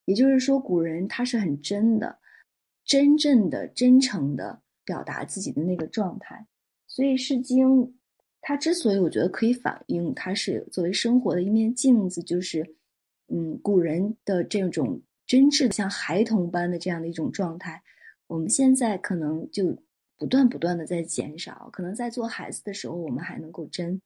[0.05, 2.19] 也就是说，古人他是很真的，
[2.85, 6.47] 真正的、真诚的表达自己的那个状态。
[6.95, 7.67] 所以，《诗经》
[8.41, 12.65] 它之所以我觉得可以反映，它是作为生活的一面镜子，就是，
[13.27, 17.83] 嗯，古人的这种真挚像孩童般的这样的一种状态，
[18.29, 19.77] 我们现在可能就
[20.17, 21.69] 不断不断的在减少。
[21.73, 24.01] 可能在做孩子的时候，我们还能够真，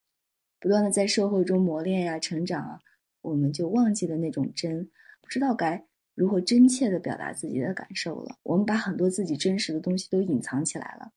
[0.59, 2.81] 不断的在社会中磨练呀、成长啊，
[3.21, 4.89] 我们就忘记了那种真，
[5.21, 8.39] 不知道该如何真切的表达自己的感受了。
[8.45, 11.13] 我们把很多自己真实的东西都隐藏起来了。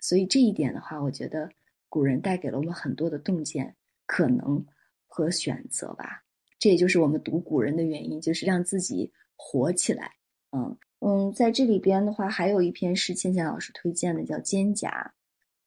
[0.00, 1.48] 所以这一点的话，我觉得
[1.88, 4.64] 古人带给了我们很多的洞见、可能
[5.06, 6.24] 和选择吧。
[6.58, 10.12] 这也就是我们读古人的原因，就是让自己活起来。
[10.52, 14.90] 嗯嗯，在这里边的话，还有一篇是倩倩老师推荐的，叫《蒹葭》。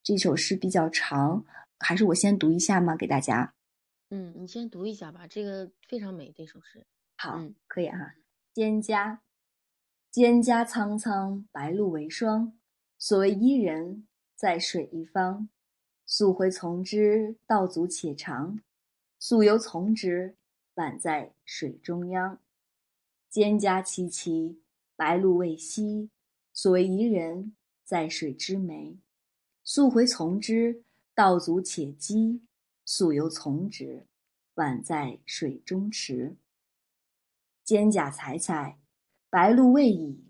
[0.03, 1.43] 这首诗比较长，
[1.79, 2.95] 还是我先读一下吗？
[2.95, 3.53] 给大家。
[4.09, 6.85] 嗯，你先读一下吧，这个非常美，这首诗。
[7.17, 8.13] 好，可以哈。
[8.53, 9.17] 蒹葭，
[10.13, 12.53] 蒹葭苍苍，白露为霜。
[12.99, 14.07] 所谓伊人。
[14.35, 15.49] 在水一方，
[16.05, 18.59] 溯洄从之，道阻且长；
[19.19, 20.35] 溯游从之，
[20.75, 22.39] 宛在水中央。
[23.31, 24.57] 蒹葭萋萋，
[24.95, 26.09] 白露未晞。
[26.51, 28.97] 所谓伊人，在水之湄。
[29.63, 30.83] 溯洄从之，
[31.15, 32.41] 道阻且跻；
[32.85, 34.05] 溯游从之，
[34.55, 36.35] 宛在水中坻。
[37.65, 38.77] 蒹葭采采，
[39.29, 40.21] 白露未已。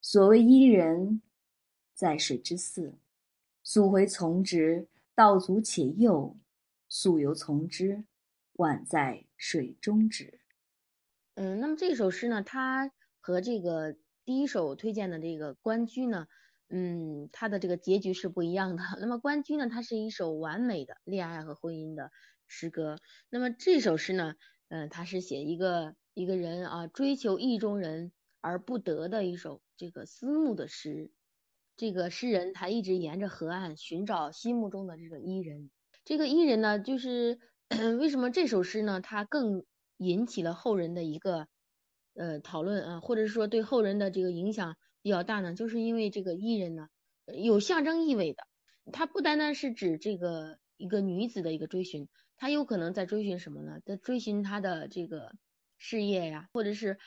[0.00, 1.20] 所谓伊人，
[1.94, 2.94] 在水之涘。
[3.72, 6.36] 溯洄从之，道阻且右；
[6.88, 8.04] 溯游从之，
[8.54, 10.40] 宛在水中止。
[11.36, 16.26] 嗯，那么这首诗呢，它和这个第一首推荐的这个《关雎》呢，
[16.68, 18.82] 嗯，它的这个结局是不一样的。
[18.98, 22.10] 那么《关雎》呢，它是一首完美的恋爱和婚姻的
[22.48, 22.98] 诗歌。
[23.28, 24.34] 那么这首诗呢，
[24.70, 31.12] 嗯，它是写一个一个人啊追求意中人而不得的一首这个思慕的诗。
[31.80, 35.70] 这个诗人他一直沿着河岸寻找心目中的这个伊人。
[36.04, 37.38] 这个伊人呢，就是
[37.98, 39.64] 为什么这首诗呢，它更
[39.96, 41.48] 引起了后人的一个
[42.12, 45.54] 呃讨论啊，或者是说对后人的这个影响比较大呢？
[45.54, 46.88] 就是因为这个伊人呢
[47.34, 48.42] 有象征意味的，
[48.92, 53.80] 它不单单是指这个一个女子的一个追寻，他有可能在追寻什么呢？
[53.86, 55.32] 在追寻他的这个
[55.78, 56.98] 事业呀，或者是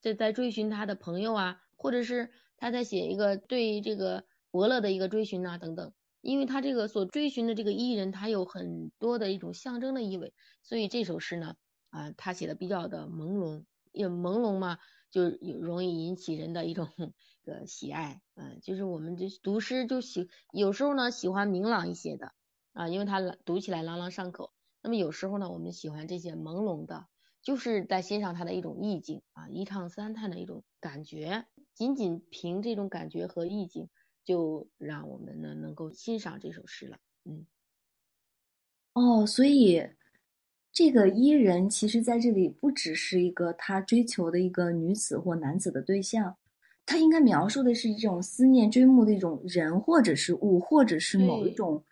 [0.00, 2.32] 在在追寻他的朋友啊，或者是。
[2.56, 11.56] 他在写一个对这个伯乐的一个追寻啊，等等，因为他这个所追寻的这个伊人，他有很多的一种象征的意味，所以这首诗呢，
[11.90, 14.78] 啊，他写的比较的朦胧，也朦胧嘛，
[15.10, 15.28] 就
[15.60, 16.88] 容易引起人的一种
[17.44, 22.32] 个喜爱，嗯，就是我们这读诗就喜，有时候呢喜欢明朗一些的，
[22.72, 27.06] 啊，因为它读起来朗朗上口，那么有时候呢，我们喜欢这些朦胧的，
[27.46, 31.46] 就是在欣赏它的一种意境啊，一唱三叹的一种感觉。
[31.74, 33.88] 仅仅凭这种感觉和意境，
[34.24, 36.98] 就让我们呢能够欣赏这首诗了。
[37.24, 37.46] 嗯，
[38.94, 39.80] 哦，所以
[40.72, 46.36] 这个伊人其实在这里不只是一个他追求的一个女子或男子的对象，
[46.84, 51.84] 他应该描述的是一种思念、追慕的一种人，或者是物，或者是某一种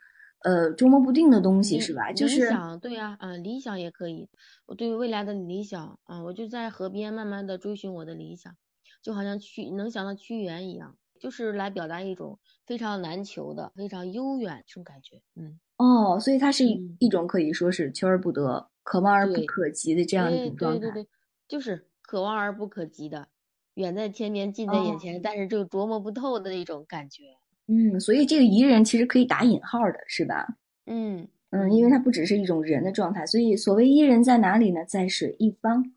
[0.44, 2.12] 呃捉摸不定的东西，是吧？
[2.12, 4.28] 就是理想，对呀，嗯，理想也可以。
[4.66, 8.57] 我对未来的理想，啊，我就在河边慢慢的追寻我的理想。
[9.02, 15.20] 就好像屈能想到屈原一样，就是来表达一种非常难求的、非常悠远这种感觉。
[15.35, 20.78] 嗯，哦，所以它是一一种可以说是求而不得、可望而不可及的这样一种状态。
[20.80, 21.09] 对对对，
[21.46, 23.28] 就是可望而不可及的，
[23.74, 27.37] 远在天边，近在眼前，但是就琢磨不透的那种感觉。
[27.68, 30.46] 嗯，所以这个宜人其实可以打引号的，是吧？
[30.87, 34.85] 嗯嗯，因为它不只是一种人的状态，所以所谓伊人在哪里呢？
[34.85, 35.92] 在水一方，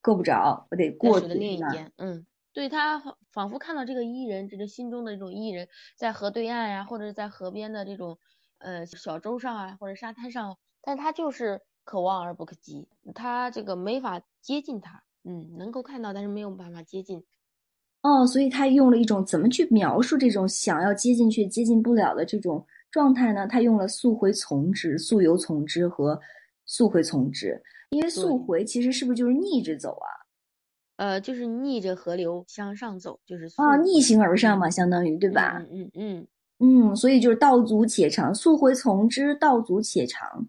[0.00, 1.92] 够不着，我得过去的另一边。
[1.96, 2.24] 嗯。
[2.50, 2.98] 对他
[3.30, 8.18] 仿佛看到这个伊人，这个心中的这种伊人，在河对岸呀，或者在河边的这种
[8.58, 17.22] 呃小舟上啊，或者沙滩上，但他就是可望而不可及，他这个没法接近他，嗯，能够看到，但是没有办法接近。
[18.02, 23.46] 哦，所以他用了一种怎么去描述这种想要接近却接近不了的这种状态呢？
[23.46, 26.18] 他用了溯洄从之、溯游从之和
[26.64, 30.08] 溯洄从之，因为溯回其实是不是就是逆着走啊？
[30.96, 35.64] 呃，就是逆着河流向上走，就是啊，逆行而上嘛，相当于对吧？
[35.70, 36.26] 嗯嗯
[36.60, 40.46] 嗯，嗯，所以就是道阻且长，溯回从之，道阻且长，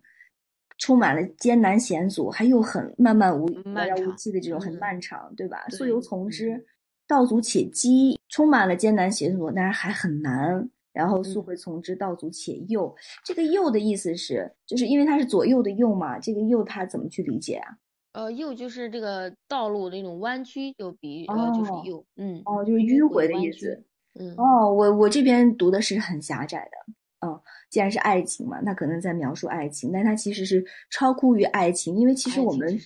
[0.78, 5.68] 充满了艰难险阻，还有很漫漫无漫遥无长期的这种很嗯漫长，对吧？
[5.70, 6.66] 溯游从之嗯，
[7.10, 10.70] 道阻且跻，充满了艰难险阻，但是还很难。
[10.94, 12.94] 然后溯嗯洄从之，道阻且右。
[13.24, 17.78] 这个右的意思是，就是因为它是左右的右嘛，这个右它怎么去理解啊？
[18.14, 23.84] 呃，右就是这个道路的一种弯曲，就比喻呃就是哦右，嗯，哦，就是迂迂回的意思。
[24.20, 27.28] 嗯，哦，我我这边读的是很狭窄的。
[27.28, 32.78] 嗯，既然是爱情嘛，那可能在描述爱情，但它其实是超乎于爱情，因为其实我们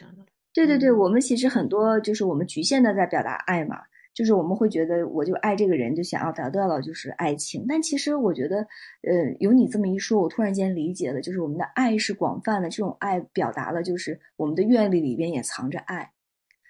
[0.53, 3.79] 对对对，嗯我们其实很多就是我们局限的在表达爱嘛，
[4.13, 7.65] 就是我们会觉得我就爱这个人，就想要得到了就是爱情。
[7.67, 8.57] 但其实我觉得，
[9.01, 16.11] 呃，有你这么一说，我突然间理解了，就是我们的爱是广泛的，这种爱表达了就是我们的愿力里边也藏着爱。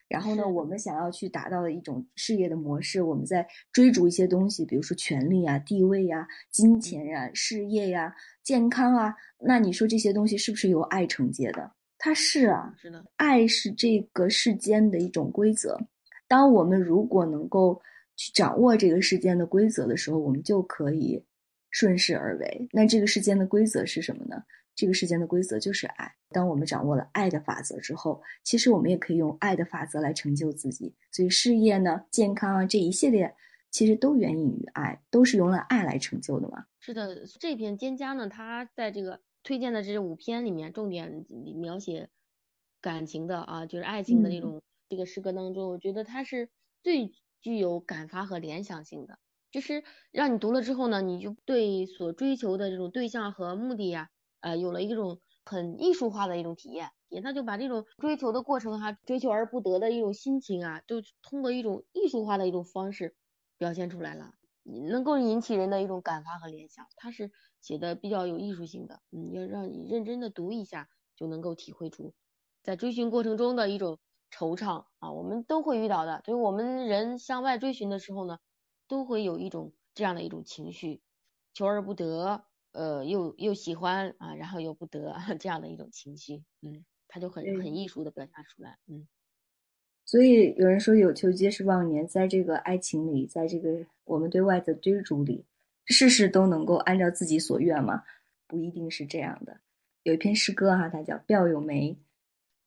[0.08, 9.16] 然后呢，我们想要去达到的一种事业的模式，我们在追逐一些东西，比如说权力啊、地位呀、金钱呀、事业呀、健康啊。
[9.40, 11.72] 那你说这些东西是不是由爱承接的？
[11.98, 15.80] 它是啊，是的，爱是这个世间的一种规则。
[16.34, 17.80] 当我们如果能够
[18.16, 21.24] 去掌握这个世间的规则的时候，我们就可以
[21.70, 22.68] 顺势而为。
[22.72, 24.44] 那这个世间的规则是什么呢？
[24.74, 26.12] 这个世间的规则就是爱。
[26.32, 30.96] 当我们掌握了爱的法则之后，其实我们也可以用爱的法则来成就自己。
[31.12, 33.36] 所以事业呢、健康啊这一系列，
[33.70, 36.66] 其实都源于爱，都是用了爱来成就的嘛。
[36.80, 41.24] 是的，这篇蒹葭呢，它在这个推荐的这五篇里面，重点
[41.58, 42.10] 描写
[42.82, 44.62] 感情的啊，就是爱情的那嗯种
[44.94, 46.52] 这个诗歌当中，我觉得它是
[46.84, 49.18] 最具有感发和联想性的，
[49.52, 54.10] 就是让你读了之后呢，你就对所追求的这种对象和目的呀，
[54.42, 63.16] 呃，有了一种很艺术化的一种体验，也他就把这种追求的过程哈、追求而不得的一种心情啊，就通过一种艺术化的一种方式
[63.58, 64.34] 表现出来了。
[64.90, 72.14] 能够引起人的一种感发和联想，它是写的比较有艺术性的，嗯，要让你认真的读一下，就能够体会出
[72.62, 74.00] 在追寻过程中的一种
[74.34, 78.40] 惆怅啊，我们都会遇到的，就是我们人向外追寻的时候呢，
[78.88, 81.02] 都会有一种这样的一种情绪，
[81.54, 89.08] 求而不得，呃，又又喜欢啊，然后又不得 这样的一种情绪，嗯，他就很很艺术的表达出来，嗯。
[90.04, 95.46] 所以有人说有求皆是妄年，在这个爱情里，在这个我们对外的追逐里，
[95.86, 98.04] 事事都能够按照自己所愿吗？
[98.48, 99.62] 不一定是这样的。
[100.02, 101.92] 有一篇诗歌哈、它叫《表有梅》。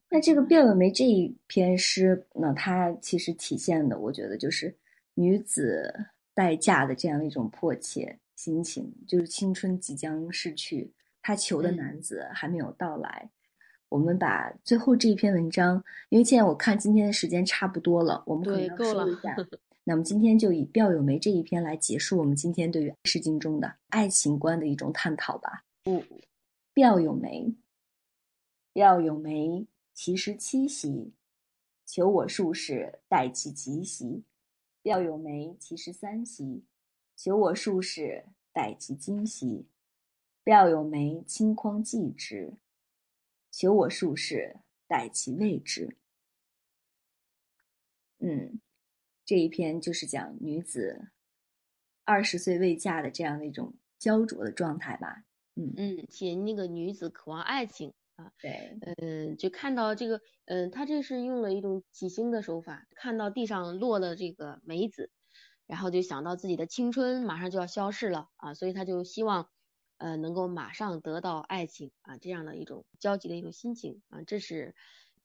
[0.08, 4.74] 那这个《吊有梅》这一篇诗呢，它其实体现的，我觉得就是
[5.14, 5.92] 女子
[6.32, 13.30] 待嫁的这样的一种迫切心情，就是青春即将逝去，她求的嗯男子还没有到来。
[13.88, 19.36] 我们把最后这一篇文章，因为现在我看今天的时间差不多了，我们可能要对够了收一下。
[19.84, 25.64] 那么今天就以吊有梅这一篇来结束我们今天对于《诗经》中的爱情观的一种探讨吧。
[25.84, 26.02] 嗯，
[26.74, 27.54] 吊有梅，
[28.72, 29.64] 吊有梅，
[29.96, 31.14] 其实七夕。
[31.86, 34.24] 求我术士，待其吉兮。
[34.82, 36.64] 吊有梅，其实三兮。
[37.16, 39.66] 求我术士，待其今兮。
[40.44, 42.52] 吊有梅，轻匡继之。
[43.50, 45.96] 求我术士，待其未之。
[48.18, 48.60] 嗯，
[49.24, 51.08] 这一篇就是讲女子
[52.04, 55.24] 二十岁未嫁的这样的一种焦灼的状态吧。
[55.54, 65.10] 嗯，嗯，写那个女子渴望爱情啊，对，嗯，就看到这个，嗯，他这是用了一种起兴的手法，看到地上落了这个梅子，
[65.66, 69.50] 然后就想到自己的青春马上就要消逝了啊，所以他就希望，
[69.98, 74.74] 呃，能够马上得到爱情啊，这样的一种焦急的一种心情啊，这是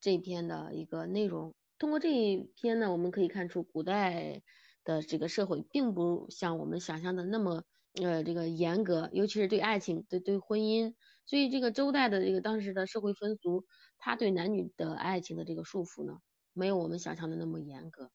[0.01, 1.55] 这篇的一个内容。
[1.77, 4.41] 通过这一篇呢，我们可以看出古代
[4.83, 7.63] 的这个社会并不像我们想象的那么
[8.01, 10.93] 呃这个严格，尤其是对爱情、对对婚姻。
[11.31, 13.63] 所以这个周代的这个当时的社会风俗，
[13.97, 16.17] 他对男女的爱情的这个束缚呢，
[16.51, 18.11] 没有我们想象的那么严格。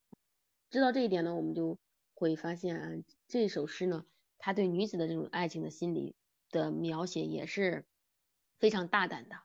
[0.69, 1.79] 知道这一点呢，我们就
[2.13, 2.91] 会发现啊，
[3.27, 4.05] 这首诗呢，
[4.37, 6.15] 他对女子的这种爱情的心理
[6.51, 7.87] 的描写也是
[8.59, 9.37] 非常大胆的。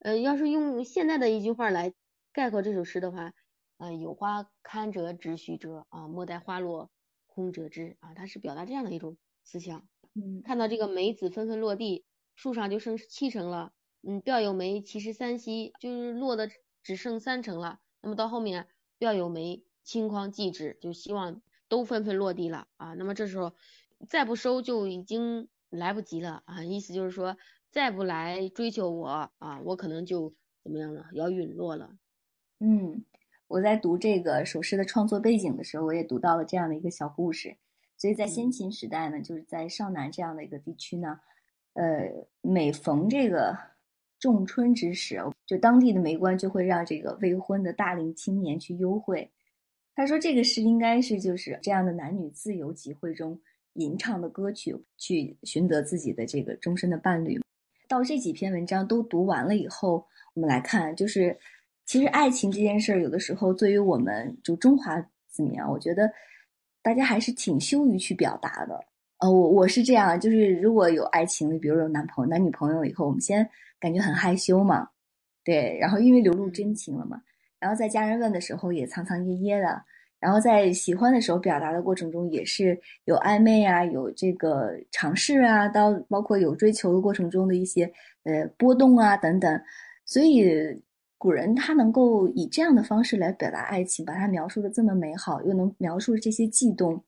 [0.00, 1.94] 呃，要是用现在的一句话来
[2.32, 3.32] 概括这首诗的话，
[3.78, 6.90] 呃，有花堪折直须折啊，莫待花落
[7.26, 9.86] 空折枝啊，它是表达这样的一种思想。
[10.14, 12.04] 嗯看到这个梅子纷纷落地，
[12.34, 13.72] 树上就剩七成了，
[14.02, 16.48] 嗯，吊有梅，其实三稀，就是落的
[16.82, 17.80] 只剩三成了。
[18.00, 18.66] 那么到后面
[18.98, 22.94] 吊有梅，轻匡继之，就希望都纷纷落地了啊。
[22.94, 23.54] 那么这时候
[24.08, 27.36] 再不收就已经来不及了啊，意思就是说
[27.70, 31.96] 再不来追求我啊，我可能就怎么样了，要陨落了。
[32.60, 33.04] 嗯，
[33.46, 37.56] 我在读这个首诗的创作背景的时候，我也读到了这样的一个小故事，
[37.96, 41.20] 所以在先秦时代呢，就是在少南这样的一个地区呢，
[41.74, 42.10] 呃，
[42.40, 43.56] 每逢这个
[44.18, 49.30] 仲春之时，就当地的媒官就会让这个未婚的大龄青年去幽会。
[49.94, 53.38] 他说这个是应该是就是这样的男女自由集会中
[53.74, 57.40] 吟唱的歌曲，去寻得自己的这个终身的伴侣。
[57.86, 61.38] 到这几篇文章都读完了以后，我们来看，就是
[61.84, 66.10] 其实爱情这件事儿，有的时候对于我们就中华子民啊，我觉得
[66.82, 68.84] 大家还是挺羞于去表达的。
[69.24, 73.48] 呃，我我是这样，就是如果有爱情的，比如有男朋友、男女朋友以后，我们先
[73.80, 74.86] 感觉很害羞嘛，
[75.42, 77.22] 对，然后因为流露真情了嘛，
[77.58, 79.82] 然后在家人问的时候也藏藏掖掖的。
[80.20, 87.90] 然后在喜欢的时候表达的过程中，也是有暧昧啊，有这个尝试啊，到包括有追求的过程中的一些
[88.24, 89.58] 呃波动啊等等。
[90.04, 90.44] 所以
[91.16, 97.02] 古人他能够以这样的方式来表达爱情，把它描述的这么美好，又能描述这些悸动，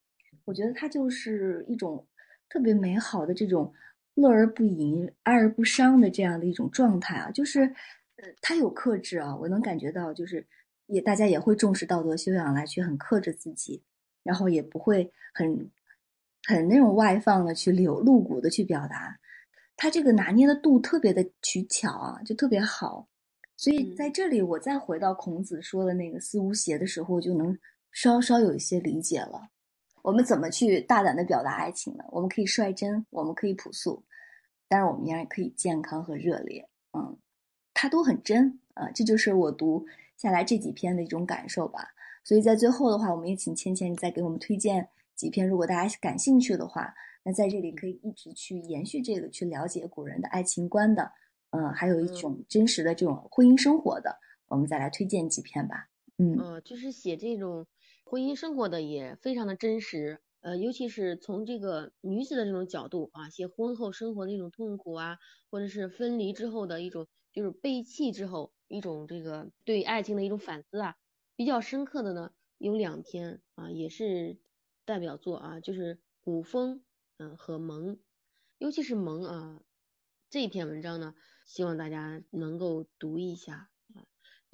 [0.47, 2.07] 我觉得它就是一种
[2.49, 3.71] 特别美好的这种
[4.15, 7.61] 乐而不淫、哀而不伤的这样的一种状态啊，就是
[8.17, 10.47] 呃，他有克制啊，我能感觉到就是。
[10.89, 13.83] 也大家也会重视道德修养来去很克制自己，
[14.23, 15.69] 然后也不会很
[16.47, 19.19] 很那种外放的去流露骨的去表达，
[19.75, 23.09] 他这个拿捏的度特别的取巧啊，就特别好。
[23.57, 27.59] 所以在这里，我再回到孔子说的那个思无邪的时候，就能
[27.91, 29.49] 稍稍有一些理解了。
[30.07, 32.05] 我们怎么去大胆的表达爱情呢？
[32.13, 34.05] 我们可以率真，我们可以朴素，
[34.69, 36.65] 但是我们依然可以健康和热烈。
[36.93, 37.19] 嗯，
[37.75, 39.85] 它都很真啊，这就是我读。
[40.17, 41.89] 下来这几篇的一种感受吧，
[42.23, 46.95] 所以在最后的话，我们也请芊芊再给我们推荐几篇，如果大家感兴趣的话，
[47.25, 51.11] 那在这里可以一直去延续这个，去了解古人的爱情观的，
[51.51, 55.89] 嗯，还有一种真实的这种婚姻生活的，我们再来推荐几篇吧。
[56.19, 57.67] 嗯，就是写这种
[58.09, 65.19] 婚姻生活的也非常的真实，呃，尤其是从这个女子的这种角度啊，写婚后生活的一种痛苦啊，
[65.51, 68.53] 或者是分离之后的一种就是背弃之后。
[68.69, 70.97] 一种这个对爱情的一种反思啊，
[71.37, 74.39] 比较深刻的呢有两篇啊，也是
[74.85, 76.83] 代表作啊，就是古风
[77.19, 78.01] 嗯和蒙，
[78.59, 79.63] 尤其是蒙啊
[80.31, 81.15] 这篇文章呢，
[81.47, 83.71] 希望大家能够读一下，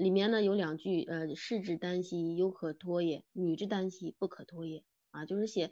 [0.03, 4.85] 里面呢有两句呃，士之耽兮犹可脱也，女之耽兮不可脱也。
[5.11, 5.71] 啊，就是写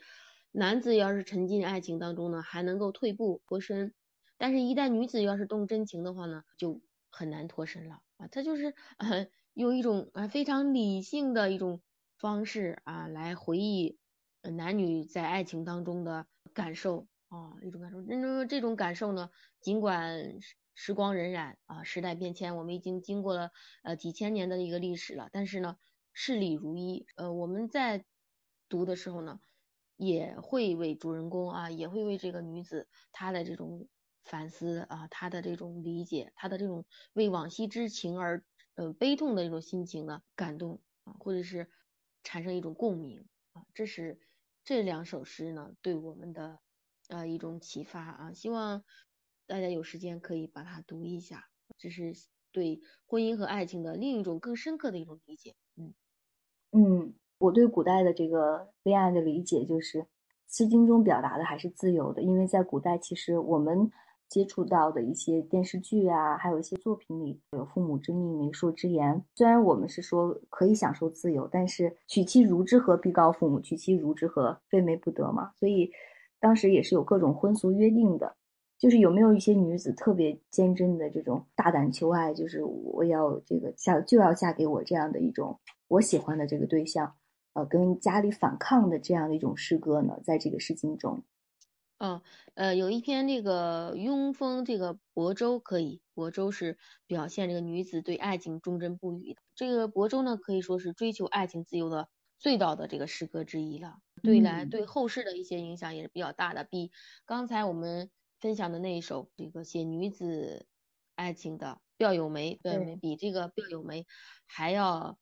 [0.52, 3.94] 男子要是沉浸爱情当中呢，还能够退步脱身，
[4.38, 8.00] 但是一旦女子要是动真情的话呢，就很难脱身了。
[8.16, 11.82] 啊，他就是呃用一种啊非常理性的一种
[12.18, 13.98] 方式啊来回忆
[14.42, 17.06] 男女在爱情当中的感受。
[17.30, 20.40] 啊一种感受，那这种感受呢，尽管
[20.74, 23.50] 时光荏苒啊时代变迁，我们已经经过了
[23.82, 25.76] 呃几千年的一个历史了，但是呢
[26.12, 28.04] 事理如一，呃我们在
[28.68, 29.40] 读的时候呢
[29.96, 33.88] 也会为主人公啊也会为这个女子她的这种。
[34.22, 38.44] 反思啊，她的这种理解，她的这种为往昔之情而
[38.74, 41.70] 呃悲痛的一种心情呢感动啊，或者是
[42.22, 44.20] 产生一种共鸣啊，这是
[44.62, 46.60] 这两首诗呢对我们的
[47.08, 48.84] 呃一种启发啊，希望
[49.50, 52.12] 大家有时间可以把它读一下，这是
[52.52, 55.56] 对婚姻和爱情的另一种更深刻的一种理解。
[55.76, 55.92] 嗯
[56.70, 60.02] 嗯，我对古代的这个恋爱的理解就是，
[60.46, 63.90] 《诗经》中表达的还是自由的，因为在古代其实我们。
[64.30, 69.20] 接触到的一些电视剧啊，还有一些作品里有“父母之命，媒妁之言”。
[69.34, 73.60] 虽然我们是说可以享受自由，但是娶妻如之何必告父母？
[73.60, 75.50] 娶妻如之何非媒不得嘛。
[75.56, 75.90] 所以
[76.38, 78.36] 当时也是有各种婚俗约定的。
[78.80, 87.14] 就是有没有一些女子特别坚贞的这种大胆求爱，就是我要这个嫁就要嫁给我这样的一种我喜欢的这个对象，
[87.52, 90.18] 呃，跟家里反抗的这样的一种诗歌呢？
[90.24, 91.22] 在这个诗经中。
[91.98, 92.22] 哦，
[92.54, 99.42] 呃，有一篇这个雍风这个亳州可以，亳州是表现这个女子对爱情忠贞不渝的。
[99.54, 102.08] 这个亳州呢，可以说是追求爱情自由的
[102.38, 103.98] 最早的这个诗歌之一了。
[104.22, 106.90] 对来对后世的一些影响也是比较大的，比
[107.26, 108.08] 刚才我们
[108.40, 110.66] 分享的那一首这个写女子
[111.14, 114.06] 爱情的卞有梅，卞有梅比这个卞有梅
[114.46, 115.18] 还要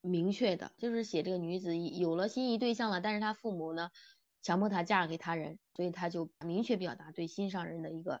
[0.00, 3.90] 明确的，就是写这个女子有了心仪对象了，但是她父母呢？
[4.44, 8.20] 强迫她嫁给他人，所以她就明确表达对心上人的一个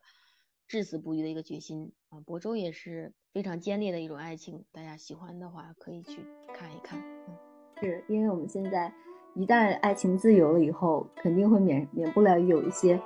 [0.68, 2.20] 至死不渝的一个决心啊。
[2.20, 6.24] 亳州也是非常坚烈的一种爱情，大家喜欢的话可以去
[6.54, 7.00] 看一看。
[7.26, 7.36] 嗯，
[7.80, 8.94] 是因为我们现在
[9.34, 13.02] 一旦爱情自由了以后，肯定会免免不了有一些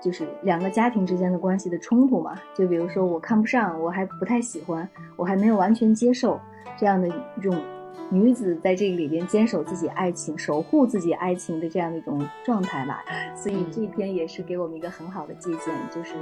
[0.00, 2.34] 就是两个家庭之间的关系的冲突嘛。
[2.54, 6.40] 就比如说我看不上，我还不太喜欢，我还没有完全接受
[6.76, 7.58] 这样的一种
[8.10, 13.04] 女子在这个里边坚守自己爱情、守护自己爱情的这样的一种状态吧。
[13.36, 16.14] 所以这篇也是给我们一个很好的借鉴，就是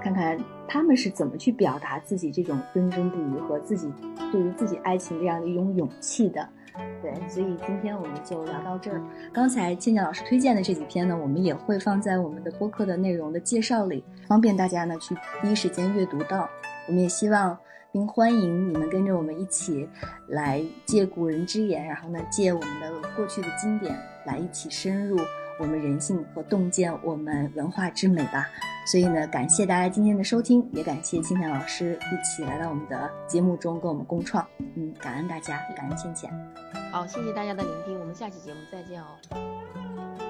[0.00, 3.92] 看看他们是怎么去表达自己这种忠贞不渝和自己
[4.32, 6.48] 对于自己爱情这样的一种勇气的。
[7.00, 9.00] 对，所以今天我们就聊到这儿。
[9.32, 16.48] 刚才倩倩老师推荐的这几篇呢，我们也会放在我们的播客的内容的介绍里，方便大家呢去第一时间阅读到。
[16.88, 17.56] 我们也希望
[17.92, 19.88] 并欢迎你们跟着我们一起
[20.28, 23.96] 来借古人之言，然后呢借我们的过去的经典
[24.26, 25.16] 来一起深入
[25.58, 28.48] 我们人性和洞见我们文化之美吧。
[28.86, 34.46] 所以呢，感谢大家今天的收听，也感谢倩倩老师一起来到我们的节目中跟我们共创。
[34.76, 36.30] 嗯，感恩大家，感恩倩倩。
[36.92, 40.23] 好，谢谢大家的聆听，我们下期节目再见哦。